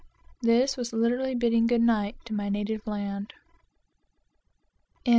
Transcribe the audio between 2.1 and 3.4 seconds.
to my native land.